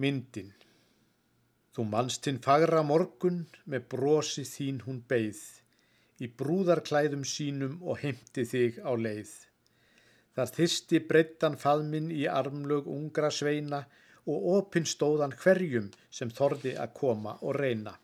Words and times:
Myndin 0.00 0.52
Þú 1.76 1.84
manst 1.86 2.26
hinn 2.26 2.38
fagra 2.44 2.80
morgun 2.82 3.44
með 3.72 3.84
brosi 3.92 4.42
þín 4.48 4.80
hún 4.86 5.02
beigð 5.10 5.42
í 6.24 6.28
brúðarklæðum 6.40 7.22
sínum 7.32 7.76
og 7.80 8.02
heimti 8.02 8.44
þig 8.52 8.80
á 8.82 8.92
leið. 9.04 9.30
Þar 10.34 10.52
þysti 10.56 11.00
breyttan 11.10 11.56
faðminn 11.62 12.10
í 12.16 12.24
armlög 12.40 12.88
ungra 12.90 13.30
sveina 13.38 13.80
og 14.26 14.48
opinn 14.56 14.88
stóðan 14.92 15.36
hverjum 15.42 15.88
sem 16.18 16.32
þorði 16.40 16.74
að 16.84 16.94
koma 17.00 17.36
og 17.40 17.56
reyna. 17.60 17.94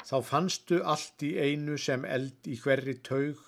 Þá 0.00 0.16
fannstu 0.30 0.80
allt 0.94 1.22
í 1.28 1.34
einu 1.38 1.76
sem 1.78 2.06
eld 2.08 2.48
í 2.48 2.56
hverri 2.64 2.96
taug 3.10 3.40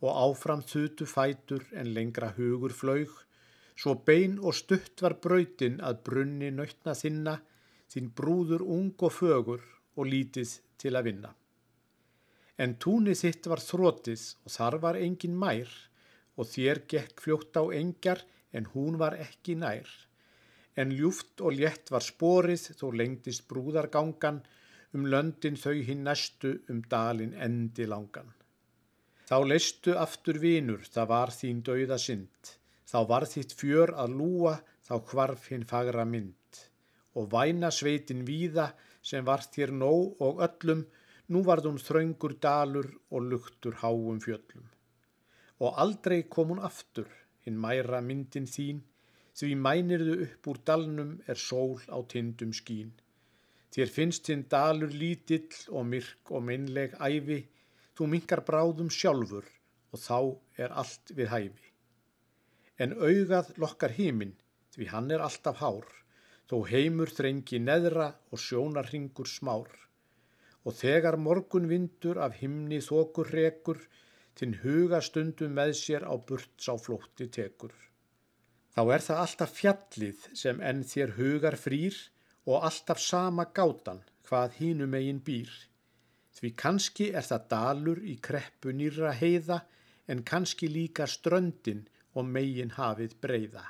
og 0.00 0.10
áfram 0.24 0.64
þutu 0.64 1.06
fætur 1.06 1.66
en 1.76 1.92
lengra 1.96 2.32
hugur 2.38 2.72
flaug, 2.72 3.12
svo 3.80 3.94
bein 4.04 4.36
og 4.44 4.52
stutt 4.56 5.00
var 5.00 5.16
brautin 5.24 5.78
að 5.80 6.02
brunni 6.06 6.50
nöytna 6.52 6.92
þinna, 6.96 7.38
þín 7.88 8.10
brúður 8.16 8.64
ung 8.76 8.92
og 9.06 9.14
fögur 9.16 9.62
og 9.96 10.10
lítið 10.10 10.58
til 10.80 10.92
að 10.98 11.06
vinna. 11.08 11.30
En 12.60 12.76
túnið 12.76 13.22
þitt 13.22 13.48
var 13.48 13.62
þrótið 13.64 14.26
og 14.44 14.52
þar 14.52 14.76
var 14.84 14.98
engin 15.00 15.38
mær 15.42 15.72
og 16.36 16.50
þér 16.52 16.82
gekk 16.92 17.24
fljótt 17.24 17.56
á 17.56 17.64
engjar 17.72 18.20
en 18.52 18.68
hún 18.74 19.00
var 19.00 19.16
ekki 19.16 19.56
nær. 19.56 19.88
En 20.76 20.92
ljúft 20.92 21.40
og 21.40 21.56
létt 21.56 21.88
var 21.94 22.04
sporið 22.04 22.68
þó 22.76 22.86
lengtist 23.00 23.46
brúðargangan 23.48 24.42
um 24.92 25.08
löndin 25.08 25.56
þau 25.56 25.80
hinn 25.88 26.04
næstu 26.04 26.58
um 26.68 26.84
dalin 26.92 27.32
endi 27.32 27.88
langan. 27.88 28.28
Þá 29.30 29.36
leistu 29.46 29.94
aftur 29.96 30.40
vinur, 30.42 30.82
það 30.84 31.12
var 31.14 31.32
þín 31.32 31.60
dauða 31.64 31.96
synd, 32.02 32.56
þá 32.90 32.98
var 33.10 33.26
þitt 33.30 33.54
fjör 33.54 33.92
að 34.02 34.16
lúa, 34.18 34.56
þá 34.86 34.94
hvarf 35.10 35.46
hinn 35.52 35.66
fagra 35.72 36.04
mynd. 36.04 36.60
Og 37.14 37.28
væna 37.30 37.70
sveitin 37.74 38.24
víða 38.26 38.70
sem 39.02 39.24
var 39.26 39.44
þér 39.54 39.72
nóg 39.82 40.18
og 40.26 40.42
öllum, 40.46 40.84
nú 41.30 41.42
varð 41.46 41.68
hún 41.70 41.78
þraungur 41.78 42.34
dalur 42.42 42.88
og 43.10 43.28
luktur 43.30 43.78
háum 43.82 44.18
fjöllum. 44.24 44.66
Og 45.62 45.78
aldrei 45.84 46.24
kom 46.34 46.50
hún 46.54 46.64
aftur, 46.66 47.06
hinn 47.44 47.60
mæra 47.62 48.00
myndin 48.02 48.50
þín, 48.50 48.82
því 49.38 49.54
mænirðu 49.66 50.16
upp 50.26 50.50
úr 50.50 50.58
dalnum 50.66 51.14
er 51.30 51.38
sól 51.38 51.78
á 51.86 51.98
tindum 52.10 52.52
skín. 52.56 52.90
Þér 53.70 53.94
finnst 53.94 54.26
þinn 54.26 54.48
dalur 54.50 54.90
lítill 54.90 55.54
og 55.70 55.86
myrk 55.86 56.34
og 56.34 56.42
minnleg 56.48 56.96
æfi, 56.98 57.44
þú 57.94 58.10
minkar 58.10 58.42
bráðum 58.48 58.90
sjálfur 58.90 59.46
og 59.94 60.02
þá 60.02 60.18
er 60.64 60.74
allt 60.82 61.14
við 61.14 61.30
hæfi. 61.30 61.69
En 62.80 62.94
augað 62.96 63.52
lokkar 63.60 63.92
hímin, 63.96 64.32
því 64.72 64.86
hann 64.92 65.10
er 65.12 65.20
alltaf 65.24 65.60
hár, 65.60 65.88
þó 66.48 66.56
heimur 66.70 67.12
þrengi 67.12 67.60
neðra 67.60 68.06
og 68.32 68.40
sjónarringur 68.40 69.28
smár. 69.28 69.68
Og 70.64 70.76
þegar 70.76 71.18
morgun 71.20 71.68
vindur 71.68 72.20
af 72.24 72.38
himni 72.40 72.80
þokur 72.84 73.28
rekur, 73.36 73.82
þinn 74.36 74.56
huga 74.62 75.02
stundum 75.04 75.52
með 75.58 75.74
sér 75.82 76.06
á 76.08 76.14
burt 76.16 76.52
sá 76.56 76.72
flótti 76.80 77.28
tekur. 77.28 77.74
Þá 78.72 78.82
er 78.94 79.04
það 79.04 79.22
alltaf 79.24 79.54
fjallið 79.58 80.26
sem 80.42 80.60
enn 80.64 80.82
þér 80.86 81.16
hugar 81.18 81.56
frýr, 81.60 81.96
og 82.48 82.64
alltaf 82.64 83.00
sama 83.02 83.44
gátan 83.56 84.00
hvað 84.28 84.56
hínum 84.60 84.94
eigin 84.96 85.20
býr. 85.26 85.50
Því 86.36 86.50
kannski 86.62 87.10
er 87.12 87.26
það 87.26 87.46
dalur 87.52 88.00
í 88.00 88.16
kreppu 88.22 88.72
nýra 88.72 89.12
heiða 89.20 89.60
en 90.10 90.22
kannski 90.30 90.70
líka 90.70 91.06
ströndin 91.10 91.82
og 92.14 92.26
megin 92.36 92.74
hafið 92.76 93.16
breyða. 93.24 93.64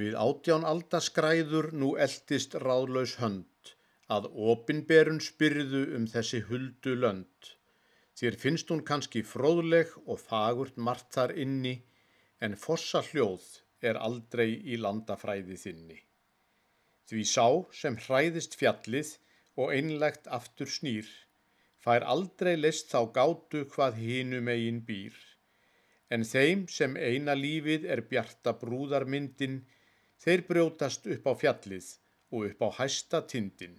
Við 0.00 0.16
átján 0.16 0.66
aldaskræður 0.66 1.70
nú 1.76 1.94
eldist 2.06 2.56
ráðlaus 2.64 3.16
hönd 3.20 3.74
að 4.10 4.26
opinberun 4.52 5.20
spyrðu 5.22 5.84
um 5.96 6.06
þessi 6.10 6.42
huldu 6.48 6.96
lönd. 6.98 7.50
Þér 8.18 8.36
finnst 8.42 8.70
hún 8.72 8.82
kannski 8.86 9.22
fróðleg 9.24 9.92
og 10.04 10.18
fagurt 10.20 10.76
margt 10.76 11.14
þar 11.14 11.36
inni 11.44 11.76
en 12.44 12.56
fossa 12.58 13.02
hljóð 13.06 13.46
er 13.86 14.00
aldrei 14.00 14.48
í 14.50 14.76
landafræði 14.80 15.56
þinni. 15.62 15.98
Því 17.08 17.24
sá 17.26 17.46
sem 17.74 17.96
hræðist 17.98 18.56
fjallið 18.60 19.16
og 19.60 19.72
einlegt 19.74 20.28
aftur 20.38 20.70
snýr, 20.70 21.08
fær 21.82 22.04
aldrei 22.14 22.54
list 22.58 22.92
þá 22.92 23.10
gátu 23.16 23.64
hvað 23.72 23.98
hinu 24.02 24.40
megin 24.44 24.82
býr. 24.86 25.16
En 26.10 26.24
þeim 26.26 26.64
sem 26.68 26.96
eina 26.98 27.36
lífið 27.38 27.86
er 27.94 28.02
bjarta 28.10 28.56
brúðarmyndin, 28.58 29.60
þeir 30.18 30.42
brjótast 30.48 31.06
upp 31.14 31.28
á 31.30 31.32
fjallið 31.42 31.92
og 32.34 32.48
upp 32.50 32.64
á 32.66 32.68
hæsta 32.80 33.22
tindin. 33.30 33.78